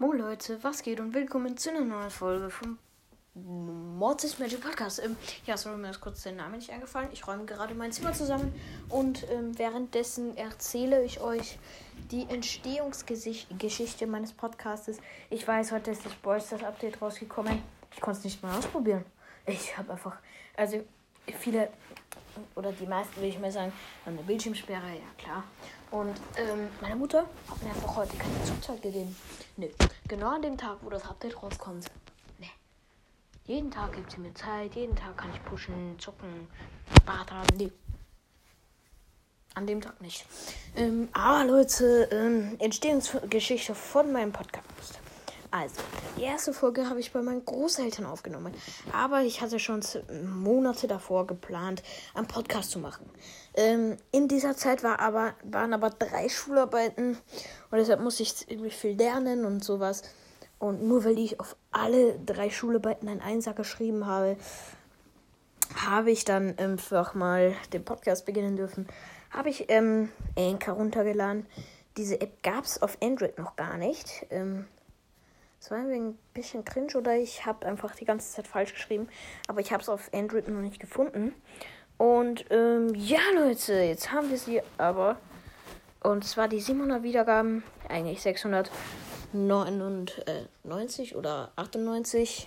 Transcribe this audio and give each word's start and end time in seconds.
Moin 0.00 0.16
Leute, 0.16 0.62
was 0.62 0.84
geht 0.84 1.00
und 1.00 1.12
willkommen 1.12 1.56
zu 1.56 1.70
einer 1.70 1.80
neuen 1.80 2.10
Folge 2.10 2.50
vom 2.50 2.78
Mortis 3.34 4.38
Magic 4.38 4.60
Podcast. 4.60 5.02
Ähm, 5.04 5.16
ja, 5.44 5.56
sorry, 5.56 5.76
mir 5.76 5.90
ist 5.90 6.00
kurz 6.00 6.22
der 6.22 6.34
Name 6.34 6.56
nicht 6.56 6.70
eingefallen. 6.70 7.08
Ich 7.12 7.26
räume 7.26 7.46
gerade 7.46 7.74
mein 7.74 7.90
Zimmer 7.90 8.12
zusammen 8.12 8.54
und 8.90 9.28
ähm, 9.28 9.58
währenddessen 9.58 10.36
erzähle 10.36 11.02
ich 11.02 11.20
euch 11.20 11.58
die 12.12 12.28
Entstehungsgeschichte 12.28 14.06
meines 14.06 14.32
Podcastes. 14.32 14.98
Ich 15.30 15.48
weiß, 15.48 15.72
heute 15.72 15.90
ist 15.90 16.06
das 16.06 16.14
Boys 16.14 16.48
das 16.48 16.62
Update 16.62 17.02
rausgekommen. 17.02 17.60
Ich 17.92 18.00
konnte 18.00 18.18
es 18.18 18.24
nicht 18.24 18.40
mal 18.40 18.56
ausprobieren. 18.56 19.04
Ich 19.46 19.76
habe 19.76 19.90
einfach, 19.90 20.16
also 20.56 20.80
viele 21.40 21.70
oder 22.54 22.72
die 22.72 22.86
meisten, 22.86 23.20
will 23.20 23.28
ich 23.28 23.38
mal 23.38 23.50
sagen, 23.50 23.72
haben 24.04 24.14
eine 24.14 24.22
Bildschirmsperre, 24.22 24.86
ja 24.86 25.22
klar. 25.22 25.44
Und 25.90 26.16
ähm, 26.36 26.68
meine 26.80 26.96
Mutter 26.96 27.24
hat 27.48 27.62
mir 27.62 27.70
einfach 27.70 27.96
heute 27.96 28.16
keine 28.16 28.44
Zugzeit 28.44 28.82
gegeben. 28.82 29.16
Nö. 29.56 29.68
Genau 30.06 30.34
an 30.34 30.42
dem 30.42 30.58
Tag, 30.58 30.78
wo 30.82 30.90
das 30.90 31.04
Update 31.04 31.42
rauskommt. 31.42 31.86
Nee. 32.38 32.50
Jeden 33.46 33.70
Tag 33.70 33.92
gibt 33.92 34.10
sie 34.10 34.20
mir 34.20 34.34
Zeit, 34.34 34.74
jeden 34.74 34.94
Tag 34.94 35.16
kann 35.16 35.30
ich 35.32 35.42
pushen, 35.44 35.98
zucken, 35.98 36.48
Bart 37.06 37.32
haben. 37.32 37.56
Nee. 37.56 37.72
An 39.54 39.66
dem 39.66 39.80
Tag 39.80 40.00
nicht. 40.00 40.26
Ähm, 40.76 41.08
aber 41.12 41.44
Leute, 41.44 42.08
ähm, 42.12 42.56
Entstehungsgeschichte 42.58 43.74
von 43.74 44.12
meinem 44.12 44.32
Podcast. 44.32 44.67
Also, 45.50 45.80
die 46.16 46.24
erste 46.24 46.52
Folge 46.52 46.88
habe 46.88 47.00
ich 47.00 47.12
bei 47.12 47.22
meinen 47.22 47.44
Großeltern 47.44 48.04
aufgenommen. 48.04 48.52
Aber 48.92 49.22
ich 49.22 49.40
hatte 49.40 49.58
schon 49.58 49.82
Monate 50.24 50.86
davor 50.86 51.26
geplant, 51.26 51.82
einen 52.14 52.26
Podcast 52.26 52.70
zu 52.70 52.78
machen. 52.78 53.08
Ähm, 53.54 53.96
in 54.12 54.28
dieser 54.28 54.56
Zeit 54.56 54.82
war 54.82 55.00
aber, 55.00 55.34
waren 55.44 55.72
aber 55.72 55.90
drei 55.90 56.28
Schularbeiten 56.28 57.16
und 57.70 57.78
deshalb 57.78 58.00
musste 58.00 58.22
ich 58.22 58.50
irgendwie 58.50 58.70
viel 58.70 58.96
lernen 58.96 59.44
und 59.44 59.64
sowas. 59.64 60.02
Und 60.58 60.82
nur 60.82 61.04
weil 61.04 61.18
ich 61.18 61.40
auf 61.40 61.56
alle 61.70 62.18
drei 62.18 62.50
Schularbeiten 62.50 63.08
ein 63.08 63.22
Einser 63.22 63.54
geschrieben 63.54 64.06
habe, 64.06 64.36
habe 65.76 66.10
ich 66.10 66.24
dann 66.24 66.58
einfach 66.58 67.14
mal 67.14 67.54
den 67.72 67.84
Podcast 67.84 68.26
beginnen 68.26 68.56
dürfen. 68.56 68.86
Habe 69.30 69.50
ich 69.50 69.66
ähm, 69.68 70.10
Anchor 70.36 70.74
runtergeladen. 70.74 71.46
Diese 71.96 72.20
App 72.20 72.42
gab 72.42 72.64
es 72.64 72.82
auf 72.82 72.98
Android 73.02 73.38
noch 73.38 73.56
gar 73.56 73.76
nicht. 73.76 74.26
Ähm, 74.30 74.66
es 75.60 75.70
war 75.70 75.78
ein 75.78 76.18
bisschen 76.34 76.64
cringe 76.64 76.96
oder 76.96 77.16
ich 77.16 77.44
habe 77.44 77.66
einfach 77.66 77.96
die 77.96 78.04
ganze 78.04 78.30
Zeit 78.30 78.46
falsch 78.46 78.74
geschrieben. 78.74 79.08
Aber 79.48 79.60
ich 79.60 79.72
habe 79.72 79.82
es 79.82 79.88
auf 79.88 80.08
Android 80.12 80.46
noch 80.48 80.60
nicht 80.60 80.78
gefunden. 80.78 81.34
Und 81.96 82.44
ähm, 82.50 82.94
ja, 82.94 83.18
Leute, 83.34 83.72
jetzt 83.74 84.12
haben 84.12 84.30
wir 84.30 84.38
sie 84.38 84.62
aber. 84.78 85.16
Und 86.00 86.24
zwar 86.24 86.46
die 86.46 86.60
700 86.60 87.02
Wiedergaben, 87.02 87.64
eigentlich 87.88 88.22
699 88.22 91.16
oder 91.16 91.50
98. 91.56 92.46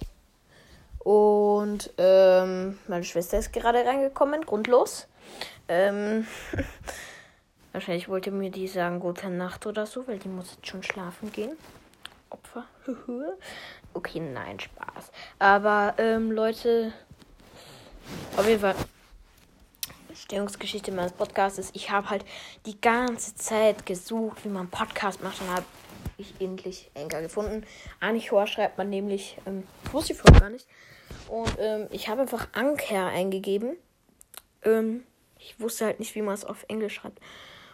Und 0.99 1.91
ähm, 1.97 2.79
meine 2.87 3.03
Schwester 3.03 3.39
ist 3.39 3.51
gerade 3.51 3.85
reingekommen, 3.85 4.45
grundlos. 4.45 5.09
Ähm, 5.67 6.25
wahrscheinlich 7.73 8.07
wollte 8.07 8.31
mir 8.31 8.51
die 8.51 8.69
sagen, 8.69 9.01
gute 9.01 9.29
Nacht 9.29 9.65
oder 9.65 9.85
so, 9.85 10.07
weil 10.07 10.19
die 10.19 10.29
muss 10.29 10.55
jetzt 10.55 10.67
schon 10.67 10.83
schlafen 10.83 11.33
gehen. 11.33 11.57
Opfer. 12.31 12.65
okay, 13.93 14.19
nein, 14.19 14.59
Spaß. 14.59 15.11
Aber 15.39 15.93
ähm, 15.97 16.31
Leute, 16.31 16.93
auf 18.37 18.47
jeden 18.47 18.61
Fall. 18.61 18.75
Stehungsgeschichte 20.13 20.91
meines 20.91 21.11
Podcasts. 21.13 21.71
Ich 21.73 21.89
habe 21.91 22.09
halt 22.09 22.25
die 22.65 22.79
ganze 22.79 23.35
Zeit 23.35 23.85
gesucht, 23.85 24.45
wie 24.45 24.49
man 24.49 24.69
Podcast 24.69 25.21
macht 25.23 25.41
und 25.41 25.49
habe 25.49 25.65
ich 26.17 26.33
endlich 26.39 26.89
Enker 26.93 27.21
gefunden. 27.21 27.65
Anchor 27.99 28.47
schreibt 28.47 28.77
man 28.77 28.89
nämlich, 28.89 29.37
ähm, 29.45 29.67
wusste 29.91 30.13
ich 30.13 30.19
vorher 30.19 30.39
gar 30.39 30.49
nicht. 30.49 30.67
Und 31.27 31.51
ähm, 31.59 31.87
ich 31.91 32.07
habe 32.07 32.21
einfach 32.21 32.47
Anker 32.53 33.07
eingegeben. 33.07 33.75
Ähm, 34.63 35.03
ich 35.37 35.59
wusste 35.59 35.85
halt 35.85 35.99
nicht, 35.99 36.15
wie 36.15 36.21
man 36.21 36.35
es 36.35 36.45
auf 36.45 36.65
Englisch 36.67 36.93
schreibt. 36.93 37.19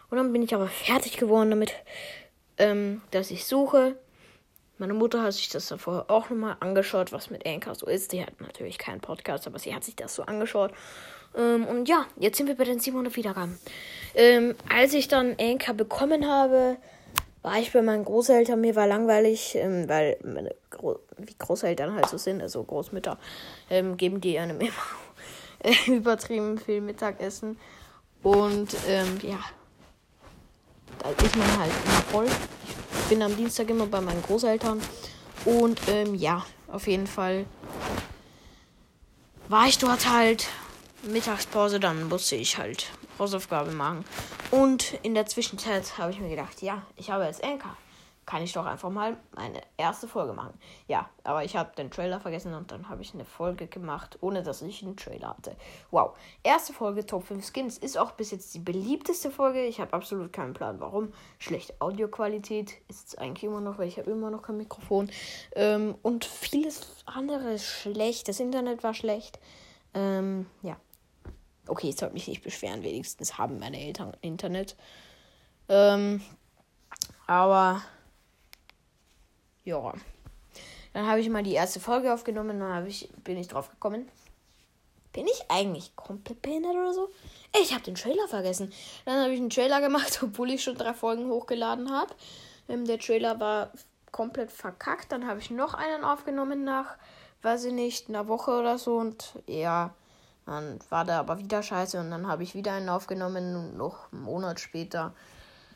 Und 0.10 0.18
dann 0.18 0.32
bin 0.32 0.42
ich 0.42 0.56
aber 0.56 0.68
fertig 0.68 1.18
geworden 1.18 1.50
damit, 1.50 1.76
ähm, 2.58 3.02
dass 3.12 3.30
ich 3.30 3.46
suche 3.46 3.98
meine 4.80 4.94
Mutter 4.94 5.24
hat 5.24 5.34
sich 5.34 5.50
das 5.50 5.68
davor 5.68 6.06
auch 6.08 6.30
nochmal 6.30 6.58
angeschaut, 6.60 7.12
was 7.12 7.30
mit 7.30 7.46
Anchor 7.46 7.76
so 7.76 7.88
ist. 7.88 8.12
Die 8.12 8.22
hat 8.22 8.40
natürlich 8.40 8.78
keinen 8.78 9.02
Podcast, 9.02 9.48
aber 9.48 9.60
sie 9.60 9.74
hat 9.74 9.84
sich 9.84 9.96
das 9.96 10.16
so 10.16 10.24
angeschaut. 10.24 10.72
Ähm, 11.36 11.66
und 11.66 11.90
ja, 11.90 12.06
jetzt 12.18 12.38
sind 12.38 12.48
wir 12.48 12.56
bei 12.56 12.64
den 12.64 12.80
700 12.80 13.16
Wiedergaben. 13.16 13.58
Ähm, 14.16 14.56
als 14.70 14.94
ich 14.94 15.08
dann 15.08 15.36
Anchor 15.40 15.74
bekommen 15.74 16.28
habe, 16.28 16.78
war 17.42 17.60
ich 17.60 17.72
bei 17.72 17.82
meinen 17.82 18.06
Großeltern. 18.06 18.60
Mir 18.60 18.76
war 18.76 18.88
langweilig, 18.88 19.56
ähm, 19.56 19.88
weil 19.88 20.18
meine 20.24 20.54
Gro 20.70 21.00
wie 21.18 21.36
Großeltern 21.38 21.96
halt 21.96 22.08
so 22.10 22.18
sind, 22.18 22.42
also 22.42 22.64
Großmütter, 22.64 23.18
ähm, 23.70 23.98
geben 23.98 24.22
die 24.22 24.38
einem 24.38 24.60
immer 24.62 25.88
übertrieben 25.88 26.58
viel 26.58 26.82
Mittagessen. 26.82 27.58
Und 28.22 28.76
ähm, 28.88 29.18
ja, 29.24 29.40
da 31.00 31.10
ist 31.10 31.36
man 31.36 31.60
halt 31.60 31.72
immer 31.86 32.02
voll. 32.12 32.28
Ich 33.08 33.12
bin 33.12 33.24
am 33.24 33.38
Dienstag 33.38 33.70
immer 33.70 33.86
bei 33.86 34.02
meinen 34.02 34.22
Großeltern. 34.22 34.82
Und 35.46 35.80
ähm, 35.88 36.14
ja, 36.14 36.46
auf 36.68 36.88
jeden 36.88 37.08
Fall 37.08 37.46
war 39.48 39.66
ich 39.66 39.78
dort 39.78 40.10
halt. 40.12 40.50
Mittagspause, 41.04 41.80
dann 41.80 42.10
musste 42.10 42.36
ich 42.36 42.58
halt 42.58 42.88
Hausaufgaben 43.18 43.78
machen. 43.78 44.04
Und 44.52 45.00
in 45.04 45.14
der 45.14 45.26
Zwischenzeit 45.26 45.98
habe 45.98 46.12
ich 46.12 46.20
mir 46.20 46.28
gedacht, 46.28 46.62
ja, 46.62 46.82
ich 46.98 47.10
habe 47.10 47.24
jetzt 47.24 47.42
Enka 47.42 47.78
kann 48.28 48.44
ich 48.44 48.52
doch 48.52 48.66
einfach 48.66 48.90
mal 48.90 49.16
meine 49.36 49.62
erste 49.78 50.06
Folge 50.06 50.34
machen. 50.34 50.54
Ja, 50.88 51.10
aber 51.24 51.46
ich 51.46 51.56
habe 51.56 51.74
den 51.78 51.90
Trailer 51.90 52.20
vergessen 52.20 52.54
und 52.54 52.70
dann 52.72 52.90
habe 52.90 53.02
ich 53.02 53.14
eine 53.14 53.24
Folge 53.24 53.68
gemacht, 53.68 54.18
ohne 54.20 54.44
dass 54.44 54.62
ich 54.62 54.84
einen 54.84 54.98
Trailer 54.98 55.30
hatte. 55.30 55.56
Wow. 55.92 56.18
Erste 56.44 56.74
Folge 56.74 57.06
Top 57.06 57.24
5 57.24 57.44
Skins 57.54 57.78
ist 57.78 57.98
auch 57.98 58.12
bis 58.12 58.32
jetzt 58.32 58.54
die 58.54 58.60
beliebteste 58.60 59.32
Folge. 59.32 59.66
Ich 59.66 59.80
habe 59.80 59.94
absolut 59.94 60.34
keinen 60.34 60.54
Plan, 60.54 60.82
warum. 60.82 61.14
Schlechte 61.40 61.74
Audioqualität 61.80 62.74
ist 62.90 63.08
es 63.08 63.16
eigentlich 63.16 63.46
immer 63.46 63.62
noch, 63.62 63.78
weil 63.78 63.88
ich 63.88 63.98
habe 63.98 64.12
immer 64.12 64.30
noch 64.30 64.42
kein 64.42 64.58
Mikrofon. 64.58 65.10
Ähm, 65.56 65.96
und 66.02 66.26
vieles 66.26 66.86
andere 67.06 67.54
ist 67.54 67.66
schlecht. 67.66 68.28
Das 68.28 68.42
Internet 68.42 68.84
war 68.84 68.94
schlecht. 68.94 69.40
Ähm, 69.94 70.48
ja. 70.64 70.76
Okay, 71.66 71.90
ich 71.90 71.96
sollte 71.96 72.14
mich 72.14 72.28
nicht 72.28 72.44
beschweren. 72.44 72.84
Wenigstens 72.84 73.38
haben 73.38 73.58
meine 73.58 73.80
Eltern 73.80 74.18
Internet. 74.20 74.76
Ähm, 75.70 76.22
aber 77.26 77.82
ja. 79.68 79.94
Dann 80.94 81.08
habe 81.08 81.20
ich 81.20 81.30
mal 81.30 81.44
die 81.44 81.54
erste 81.54 81.80
Folge 81.80 82.14
aufgenommen, 82.14 82.60
dann 82.60 82.88
ich, 82.88 83.10
bin 83.24 83.38
ich 83.38 83.48
drauf 83.48 83.70
gekommen. 83.70 84.08
Bin 85.14 85.28
ich 85.28 85.44
eigentlich 85.50 85.96
komplett 85.96 86.42
behindert 86.42 86.76
oder 86.76 86.94
so? 86.94 87.10
Ich 87.62 87.74
habe 87.74 87.84
den 87.84 87.96
Trailer 87.96 88.28
vergessen. 88.28 88.72
Dann 89.06 89.22
habe 89.22 89.34
ich 89.34 89.40
einen 89.40 89.50
Trailer 89.50 89.82
gemacht, 89.82 90.20
obwohl 90.24 90.52
ich 90.52 90.64
schon 90.64 90.78
drei 90.78 90.94
Folgen 90.94 91.30
hochgeladen 91.30 91.92
habe. 91.92 92.14
Ähm, 92.70 92.86
der 92.86 93.00
Trailer 93.00 93.40
war 93.40 93.72
komplett 94.12 94.52
verkackt. 94.52 95.12
Dann 95.12 95.28
habe 95.28 95.40
ich 95.40 95.52
noch 95.52 95.74
einen 95.74 96.04
aufgenommen 96.04 96.64
nach, 96.64 96.96
weiß 97.42 97.66
ich 97.66 97.74
nicht, 97.74 98.10
einer 98.10 98.28
Woche 98.28 98.52
oder 98.52 98.78
so. 98.78 98.98
Und 98.98 99.34
ja, 99.48 99.94
dann 100.46 100.80
war 100.90 101.04
der 101.04 101.20
aber 101.20 101.40
wieder 101.40 101.64
scheiße. 101.64 102.00
Und 102.00 102.12
dann 102.12 102.28
habe 102.28 102.44
ich 102.44 102.56
wieder 102.56 102.74
einen 102.74 102.90
aufgenommen, 102.90 103.76
noch 103.76 104.12
einen 104.12 104.24
Monat 104.24 104.60
später. 104.60 105.14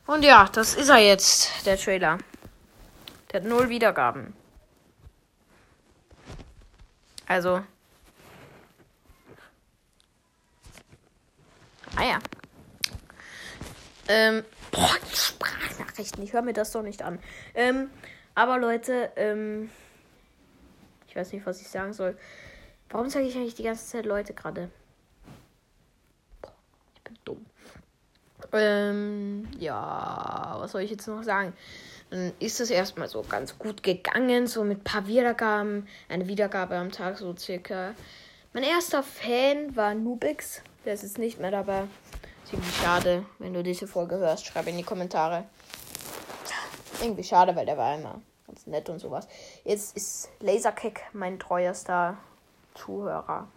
Und 0.08 0.24
ja, 0.24 0.50
das 0.52 0.76
ist 0.76 0.90
er 0.90 1.00
jetzt, 1.00 1.66
der 1.66 1.78
Trailer. 1.78 2.18
Der 3.32 3.42
hat 3.42 3.48
null 3.48 3.70
Wiedergaben. 3.70 4.34
Also. 7.28 7.64
Ah 11.96 12.04
ja. 12.04 12.20
Ähm. 14.10 14.44
Boah, 14.72 14.96
die 15.10 15.16
Sprachnachrichten. 15.16 16.24
Ich 16.24 16.34
höre 16.34 16.42
mir 16.42 16.54
das 16.54 16.72
doch 16.72 16.82
nicht 16.82 17.04
an. 17.04 17.20
Ähm. 17.54 17.90
Aber 18.36 18.58
Leute, 18.58 19.12
ähm. 19.16 19.70
Ich 21.08 21.16
weiß 21.16 21.32
nicht, 21.32 21.46
was 21.46 21.62
ich 21.62 21.70
sagen 21.70 21.94
soll. 21.94 22.18
Warum 22.90 23.10
sage 23.10 23.26
ich 23.26 23.36
eigentlich 23.36 23.56
die 23.56 23.64
ganze 23.64 23.86
Zeit 23.86 24.06
Leute 24.06 24.34
gerade? 24.34 24.70
Ich 26.96 27.02
bin 27.02 27.18
dumm. 27.24 27.46
Ähm. 28.52 29.48
Ja. 29.58 30.56
Was 30.58 30.74
soll 30.74 30.82
ich 30.82 30.92
jetzt 30.92 31.08
noch 31.08 31.24
sagen? 31.24 31.54
Dann 32.12 32.34
ist 32.40 32.60
es 32.60 32.70
erstmal 32.70 33.08
so 33.08 33.24
ganz 33.24 33.58
gut 33.58 33.84
gegangen, 33.84 34.46
so 34.46 34.66
mit 34.66 34.80
ein 34.80 34.84
paar 34.84 35.08
Wiedergaben, 35.08 35.88
eine 36.10 36.28
Wiedergabe 36.28 36.76
am 36.76 36.92
Tag 36.92 37.18
so 37.18 37.36
circa. 37.36 37.96
Mein 38.54 38.64
erster 38.64 39.02
Fan 39.02 39.74
war 39.78 39.96
Nubix, 39.96 40.62
der 40.84 40.94
ist 40.94 41.04
jetzt 41.04 41.18
nicht 41.18 41.40
mehr 41.40 41.52
dabei. 41.52 41.84
Ziemlich 42.50 42.76
schade, 42.76 43.26
wenn 43.40 43.54
du 43.54 43.64
diese 43.64 43.88
Folge 43.88 44.18
hörst, 44.18 44.46
schreib 44.46 44.68
in 44.68 44.76
die 44.76 44.84
Kommentare. 44.84 45.46
Irgendwie 47.02 47.24
schade, 47.24 47.56
weil 47.56 47.66
der 47.66 47.78
war 47.78 47.96
immer 47.96 48.22
ganz 48.46 48.68
nett 48.68 48.90
und 48.90 49.00
sowas. 49.00 49.30
Jetzt 49.64 49.96
ist 49.96 50.30
Laserkick 50.42 51.02
mein 51.14 51.40
treuerster 51.40 52.18
Zuhörer. 52.76 53.48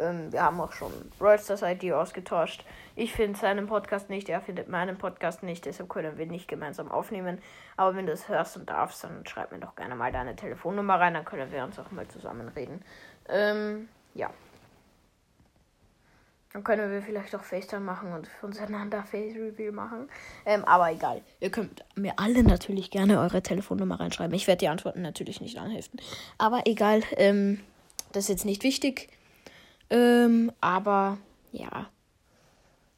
Ähm, 0.00 0.32
wir 0.32 0.42
haben 0.42 0.60
auch 0.60 0.72
schon 0.72 0.92
Rollstars 1.20 1.62
ID 1.62 1.92
ausgetauscht. 1.92 2.64
Ich 2.96 3.12
finde 3.12 3.38
seinen 3.38 3.66
Podcast 3.66 4.10
nicht, 4.10 4.28
er 4.28 4.40
findet 4.40 4.68
meinen 4.68 4.96
Podcast 4.96 5.42
nicht, 5.42 5.64
deshalb 5.66 5.88
können 5.88 6.18
wir 6.18 6.26
nicht 6.26 6.48
gemeinsam 6.48 6.90
aufnehmen. 6.90 7.38
Aber 7.76 7.94
wenn 7.96 8.06
du 8.06 8.12
es 8.12 8.28
hörst 8.28 8.56
und 8.56 8.70
darfst, 8.70 9.04
dann 9.04 9.26
schreib 9.26 9.52
mir 9.52 9.58
doch 9.58 9.76
gerne 9.76 9.94
mal 9.94 10.12
deine 10.12 10.36
Telefonnummer 10.36 10.98
rein, 10.98 11.14
dann 11.14 11.24
können 11.24 11.52
wir 11.52 11.62
uns 11.64 11.78
auch 11.78 11.90
mal 11.90 12.08
zusammen 12.08 12.48
reden. 12.48 12.82
Ähm, 13.28 13.88
ja. 14.14 14.30
Dann 16.52 16.64
können 16.64 16.90
wir 16.90 17.00
vielleicht 17.00 17.32
auch 17.36 17.44
FaceTime 17.44 17.82
machen 17.82 18.12
und 18.12 18.28
untereinander 18.42 19.04
Face 19.04 19.36
Reveal 19.36 19.70
machen. 19.70 20.08
Ähm, 20.44 20.64
aber 20.64 20.90
egal. 20.90 21.22
Ihr 21.38 21.50
könnt 21.50 21.84
mir 21.94 22.14
alle 22.16 22.42
natürlich 22.42 22.90
gerne 22.90 23.20
eure 23.20 23.40
Telefonnummer 23.40 24.00
reinschreiben. 24.00 24.34
Ich 24.34 24.48
werde 24.48 24.58
die 24.58 24.68
Antworten 24.68 25.00
natürlich 25.00 25.40
nicht 25.40 25.58
anheften. 25.58 26.00
Aber 26.38 26.62
egal. 26.64 27.02
Ähm, 27.16 27.60
das 28.12 28.24
ist 28.24 28.30
jetzt 28.30 28.44
nicht 28.44 28.64
wichtig. 28.64 29.08
Ähm, 29.90 30.52
aber 30.60 31.18
ja. 31.52 31.86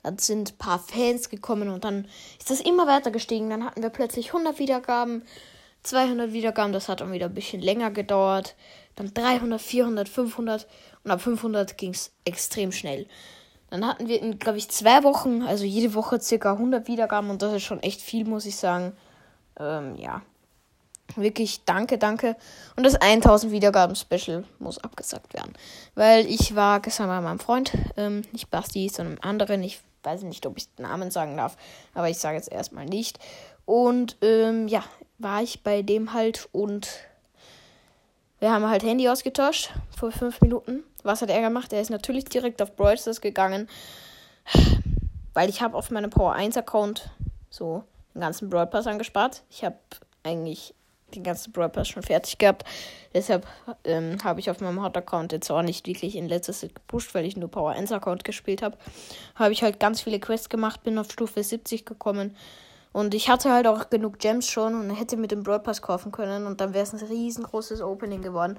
Dann 0.03 0.19
sind 0.19 0.53
ein 0.53 0.59
paar 0.59 0.79
Fans 0.79 1.29
gekommen 1.29 1.69
und 1.69 1.85
dann 1.85 2.09
ist 2.39 2.51
das 2.51 2.61
immer 2.61 2.87
weiter 2.87 3.11
gestiegen. 3.11 3.51
Dann 3.51 3.65
hatten 3.65 3.83
wir 3.83 3.91
plötzlich 3.91 4.29
100 4.29 4.59
Wiedergaben, 4.59 5.23
200 5.85 6.33
Wiedergaben. 6.33 6.73
Das 6.73 6.89
hat 6.89 7.01
dann 7.01 7.13
wieder 7.13 7.27
ein 7.27 7.35
bisschen 7.35 7.63
länger 7.63 7.91
gedauert. 7.91 8.57
Dann 8.97 9.15
300, 9.15 9.61
400, 9.61 10.09
500 10.09 10.67
und 11.05 11.11
ab 11.11 11.21
500 11.21 11.79
ging 11.79 11.93
es 11.93 12.13
extrem 12.25 12.73
schnell. 12.73 13.07
Dann 13.71 13.87
hatten 13.87 14.07
wir 14.07 14.21
in, 14.21 14.39
glaube 14.39 14.59
ich, 14.59 14.69
zwei 14.69 15.03
Wochen, 15.03 15.43
also 15.43 15.65
jede 15.65 15.95
Woche 15.95 16.21
circa 16.21 16.53
100 16.53 16.89
Wiedergaben 16.89 17.31
und 17.31 17.41
das 17.41 17.55
ist 17.55 17.63
schon 17.63 17.83
echt 17.83 18.03
viel, 18.03 18.27
muss 18.27 18.45
ich 18.45 18.57
sagen. 18.57 18.93
Ähm, 19.59 19.97
ja. 19.97 20.23
Wirklich 21.17 21.65
danke, 21.65 21.99
danke. 21.99 22.37
Und 22.77 22.85
das 22.85 22.95
1000 22.95 23.53
Wiedergaben-Special 23.53 24.45
muss 24.59 24.79
abgesagt 24.79 25.35
werden. 25.35 25.53
Weil 25.95 26.27
ich 26.27 26.55
war 26.55 26.81
gestern 26.81 27.09
bei 27.09 27.21
meinem 27.21 27.39
Freund, 27.39 27.73
ähm, 27.97 28.23
nicht 28.33 28.51
Basti, 28.51 28.89
sondern 28.89 29.19
anderen. 29.19 29.63
Ich 29.63 29.81
weiß 30.03 30.23
nicht, 30.23 30.47
ob 30.47 30.57
ich 30.57 30.73
den 30.75 30.85
Namen 30.85 31.11
sagen 31.11 31.37
darf, 31.37 31.57
aber 31.95 32.09
ich 32.09 32.19
sage 32.19 32.37
jetzt 32.37 32.51
erstmal 32.51 32.87
nicht. 32.87 33.19
Und 33.65 34.17
ähm, 34.23 34.69
ja, 34.69 34.83
war 35.19 35.43
ich 35.43 35.63
bei 35.63 35.83
dem 35.83 36.13
halt 36.13 36.49
und 36.53 36.89
wir 38.41 38.53
haben 38.53 38.69
halt 38.69 38.83
Handy 38.83 39.09
ausgetauscht 39.09 39.71
vor 39.97 40.11
fünf 40.11 40.41
Minuten. 40.41 40.83
Was 41.05 41.23
hat 41.23 41.31
er 41.31 41.41
gemacht? 41.41 41.73
Er 41.73 41.81
ist 41.81 41.91
natürlich 41.91 42.25
direkt 42.25 42.61
auf 42.61 42.75
Brawl 42.75 42.97
gegangen. 43.21 43.69
Weil 45.35 45.49
ich 45.49 45.63
habe 45.63 45.77
auf 45.77 45.91
meinem 45.91 46.11
Power 46.11 46.33
1 46.33 46.57
Account 46.57 47.09
so 47.51 47.85
den 48.15 48.21
ganzen 48.21 48.51
Brawl 48.51 48.67
Pass 48.67 48.87
angespart. 48.87 49.43
Ich 49.49 49.65
habe 49.65 49.79
eigentlich 50.25 50.75
den 51.15 51.23
ganzen 51.23 51.53
Brawl 51.53 51.71
schon 51.85 52.03
fertig 52.03 52.39
gehabt. 52.39 52.65
Deshalb 53.15 53.47
ähm, 53.85 54.19
habe 54.25 54.41
ich 54.41 54.51
auf 54.51 54.61
meinem 54.61 54.83
Hot 54.83 54.97
Account 54.97 55.33
jetzt 55.33 55.51
auch 55.51 55.63
nicht 55.63 55.87
wirklich 55.87 56.17
in 56.17 56.29
letzter 56.29 56.53
Zeit 56.53 56.75
gepusht, 56.75 57.15
weil 57.15 57.25
ich 57.25 57.37
nur 57.37 57.51
Power 57.51 57.73
1 57.73 57.93
Account 57.93 58.25
gespielt 58.25 58.63
habe. 58.63 58.77
Habe 59.35 59.53
ich 59.53 59.63
halt 59.63 59.81
ganz 59.81 60.01
viele 60.01 60.21
Quests 60.21 60.49
gemacht, 60.49 60.83
bin 60.83 60.99
auf 60.99 61.11
Stufe 61.11 61.43
70 61.43 61.85
gekommen. 61.85 62.37
Und 62.93 63.15
ich 63.15 63.31
hatte 63.31 63.51
halt 63.51 63.67
auch 63.67 63.89
genug 63.89 64.19
Gems 64.19 64.49
schon 64.49 64.75
und 64.75 64.91
hätte 64.91 65.17
mit 65.17 65.31
dem 65.31 65.43
Brawl 65.43 65.61
Pass 65.61 65.81
kaufen 65.81 66.13
können 66.13 66.47
und 66.47 66.61
dann 66.61 66.75
wäre 66.75 66.85
es 66.85 66.93
ein 66.93 67.07
riesengroßes 67.07 67.81
Opening 67.81 68.21
geworden. 68.21 68.59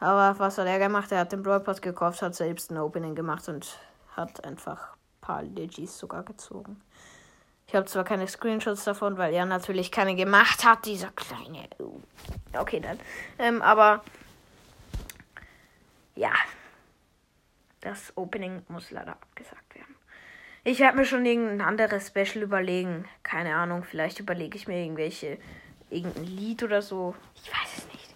Aber 0.00 0.38
was 0.38 0.58
hat 0.58 0.66
er 0.66 0.78
gemacht? 0.78 1.10
Er 1.12 1.20
hat 1.20 1.32
den 1.32 1.42
Brawl 1.42 1.60
Pass 1.60 1.80
gekauft, 1.80 2.20
hat 2.20 2.34
selbst 2.34 2.70
ein 2.70 2.78
Opening 2.78 3.14
gemacht 3.14 3.48
und 3.48 3.78
hat 4.10 4.44
einfach 4.44 4.92
ein 4.92 5.20
paar 5.22 5.42
Legis 5.42 5.98
sogar 5.98 6.24
gezogen. 6.24 6.82
Ich 7.66 7.74
habe 7.74 7.86
zwar 7.86 8.04
keine 8.04 8.28
Screenshots 8.28 8.84
davon, 8.84 9.18
weil 9.18 9.32
er 9.34 9.46
natürlich 9.46 9.90
keine 9.90 10.14
gemacht 10.14 10.64
hat, 10.64 10.86
dieser 10.86 11.10
kleine. 11.10 11.68
Okay, 12.52 12.80
dann. 12.80 12.98
Ähm, 13.38 13.62
aber 13.62 14.04
ja, 16.14 16.32
das 17.80 18.12
Opening 18.16 18.62
muss 18.68 18.90
leider 18.90 19.12
abgesagt 19.12 19.74
werden. 19.74 19.94
Ich 20.62 20.78
werde 20.78 20.96
mir 20.96 21.04
schon 21.04 21.26
irgendein 21.26 21.60
anderes 21.60 22.08
Special 22.08 22.42
überlegen. 22.42 23.06
Keine 23.22 23.54
Ahnung, 23.56 23.84
vielleicht 23.84 24.20
überlege 24.20 24.56
ich 24.56 24.66
mir 24.66 24.82
irgendwelche, 24.82 25.38
irgendein 25.90 26.24
Lied 26.24 26.62
oder 26.62 26.80
so. 26.80 27.14
Ich 27.34 27.50
weiß 27.50 27.78
es 27.78 27.92
nicht. 27.92 28.14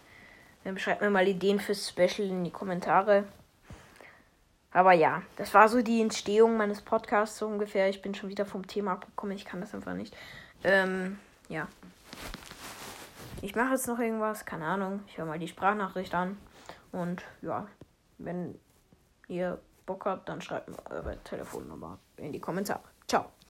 Dann 0.65 0.79
schreibt 0.79 1.03
mir 1.03 1.11
mal 1.11 1.29
Ideen 1.29 1.61
fürs 1.61 1.89
Special 1.89 2.29
in 2.29 2.45
die 2.45 2.51
Kommentare. 2.51 3.25
Aber 4.71 4.93
ja, 4.93 5.23
das 5.37 5.55
war 5.55 5.69
so 5.69 5.83
die 5.83 6.03
Entstehung 6.03 6.57
meines 6.57 6.83
Podcasts 6.83 7.39
so 7.39 7.47
ungefähr. 7.47 7.89
Ich 7.89 8.03
bin 8.03 8.15
schon 8.15 8.29
wieder 8.29 8.45
vom 8.45 8.67
Thema 8.67 8.93
abgekommen. 8.93 9.37
Ich 9.37 9.45
kann 9.45 9.61
das 9.61 9.75
einfach 9.75 9.95
nicht. 9.95 10.15
Ähm, 10.63 11.19
ja. 11.49 11.69
Ich 13.41 13.55
mache 13.55 13.73
jetzt 13.73 13.87
noch 13.87 13.99
irgendwas, 13.99 14.45
keine 14.45 14.67
Ahnung. 14.67 15.01
Ich 15.07 15.17
höre 15.17 15.25
mal 15.25 15.39
die 15.39 15.49
Sprachnachricht 15.49 16.15
an. 16.15 16.37
Und 16.93 17.23
ja, 17.41 17.67
wenn 18.19 18.59
ihr 19.29 19.61
Bock 19.87 20.05
habt, 20.07 20.29
dann 20.29 20.43
schreibt 20.43 20.69
mir 20.69 20.77
eure 20.91 21.17
Telefonnummer 21.25 21.99
in 22.17 22.33
die 22.33 22.41
Kommentare. 22.41 22.83